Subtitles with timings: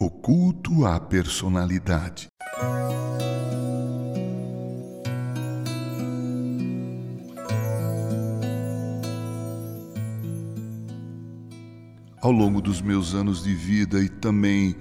[0.00, 2.28] O culto à personalidade.
[12.22, 14.76] Ao longo dos meus anos de vida e também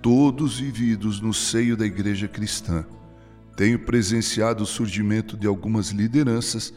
[0.00, 2.86] todos vividos no seio da igreja cristã,
[3.56, 6.72] tenho presenciado o surgimento de algumas lideranças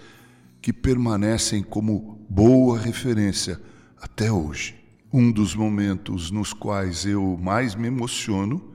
[0.59, 3.61] que permanecem como boa referência
[4.01, 4.82] até hoje.
[5.15, 8.73] Um dos momentos nos quais eu mais me emociono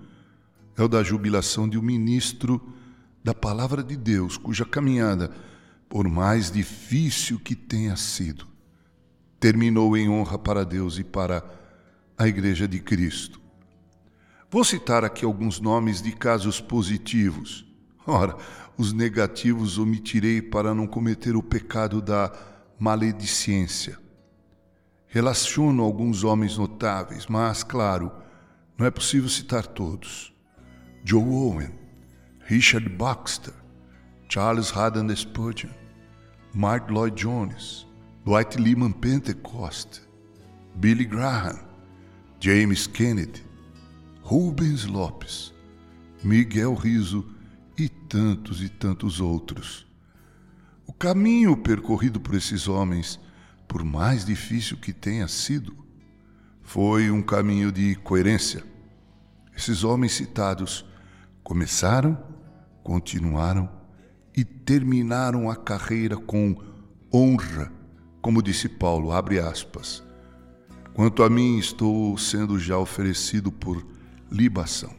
[0.77, 2.63] é o da jubilação de um ministro
[3.25, 5.32] da Palavra de Deus, cuja caminhada,
[5.89, 8.46] por mais difícil que tenha sido,
[9.40, 11.44] terminou em honra para Deus e para
[12.16, 13.41] a Igreja de Cristo.
[14.49, 17.66] Vou citar aqui alguns nomes de casos positivos.
[18.07, 18.36] Ora,
[18.77, 22.32] os negativos omitirei para não cometer o pecado da
[22.79, 23.99] maledicência.
[25.11, 28.12] Relaciono alguns homens notáveis, mas, claro,
[28.76, 30.35] não é possível citar todos.
[31.03, 31.71] Joe Owen,
[32.41, 33.55] Richard Baxter,
[34.28, 35.70] Charles Haddon Spurgeon,
[36.55, 37.86] Mark Lloyd Jones,
[38.27, 40.02] Dwight Lyman Pentecost,
[40.74, 41.58] Billy Graham,
[42.38, 43.42] James Kennedy,
[44.20, 45.55] Rubens Lopes,
[46.22, 47.27] Miguel Riso
[47.78, 49.86] e tantos e tantos outros.
[50.86, 53.18] O caminho percorrido por esses homens
[53.69, 55.77] por mais difícil que tenha sido,
[56.62, 58.64] foi um caminho de coerência.
[59.55, 60.84] Esses homens citados
[61.44, 62.19] começaram,
[62.83, 63.70] continuaram
[64.34, 66.56] e terminaram a carreira com
[67.12, 67.70] honra,
[68.22, 70.02] como disse Paulo, abre aspas.
[70.94, 73.86] Quanto a mim, estou sendo já oferecido por
[74.30, 74.94] libação,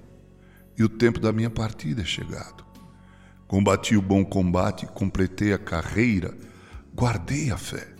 [0.77, 2.65] e o tempo da minha partida é chegado.
[3.47, 6.37] Combati o bom combate, completei a carreira,
[6.93, 7.98] guardei a fé.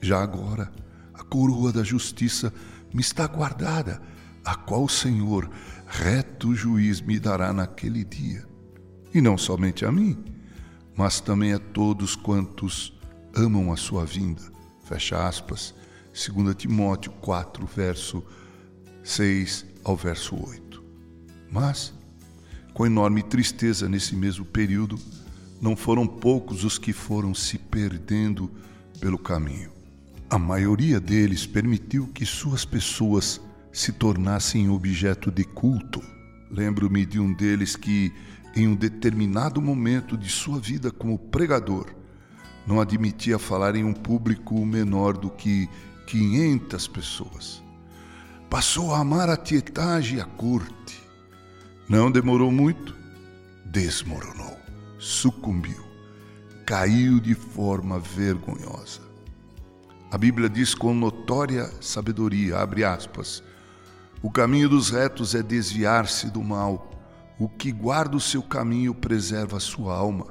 [0.00, 0.70] Já agora,
[1.14, 2.52] a coroa da justiça
[2.92, 4.00] me está guardada,
[4.44, 5.50] a qual o Senhor,
[5.86, 8.46] reto juiz, me dará naquele dia.
[9.12, 10.16] E não somente a mim,
[10.96, 12.98] mas também a todos quantos
[13.34, 14.42] amam a sua vinda.
[14.84, 15.74] Fecha aspas.
[16.12, 18.24] 2 Timóteo 4, verso
[19.04, 20.82] 6 ao verso 8.
[21.50, 21.94] Mas,
[22.74, 24.98] com enorme tristeza nesse mesmo período,
[25.60, 28.50] não foram poucos os que foram se perdendo
[29.00, 29.77] pelo caminho.
[30.30, 33.40] A maioria deles permitiu que suas pessoas
[33.72, 36.02] se tornassem objeto de culto.
[36.50, 38.12] Lembro-me de um deles que,
[38.54, 41.86] em um determinado momento de sua vida como pregador,
[42.66, 45.66] não admitia falar em um público menor do que
[46.06, 47.62] 500 pessoas.
[48.50, 51.02] Passou a amar a tietagem e a corte.
[51.88, 52.94] Não demorou muito,
[53.64, 54.58] desmoronou,
[54.98, 55.82] sucumbiu,
[56.66, 59.07] caiu de forma vergonhosa.
[60.10, 63.42] A Bíblia diz com notória sabedoria, abre aspas,
[64.22, 66.90] o caminho dos retos é desviar-se do mal.
[67.38, 70.26] O que guarda o seu caminho preserva a sua alma.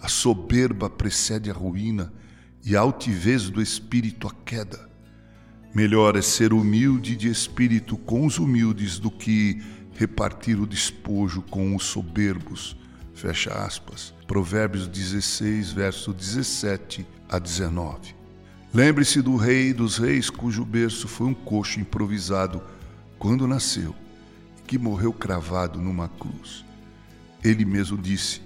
[0.00, 2.12] A soberba precede a ruína
[2.64, 4.88] e a altivez do espírito a queda.
[5.74, 9.60] Melhor é ser humilde de espírito com os humildes do que
[9.94, 12.76] repartir o despojo com os soberbos.
[13.14, 14.14] Fecha aspas.
[14.26, 18.21] Provérbios 16, verso 17 a 19.
[18.74, 22.62] Lembre-se do rei dos reis, cujo berço foi um coxo improvisado
[23.18, 23.94] quando nasceu
[24.58, 26.64] e que morreu cravado numa cruz.
[27.44, 28.40] Ele mesmo disse: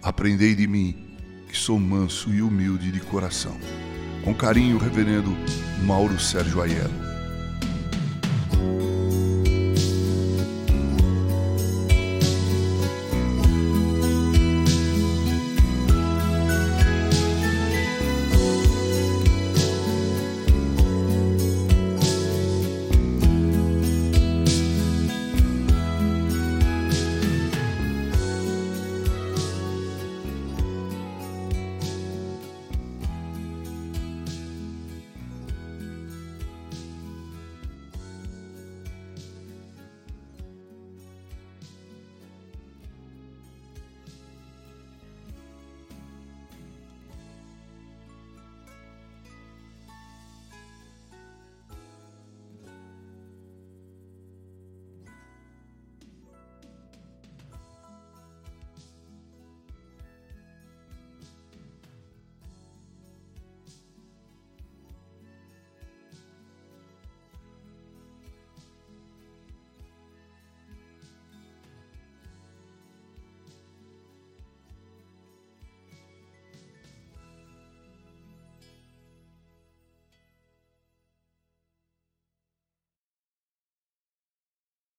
[0.00, 1.16] Aprendei de mim,
[1.48, 3.58] que sou manso e humilde de coração.
[4.22, 5.36] Com carinho, reverendo
[5.84, 7.13] Mauro Sérgio Aiello.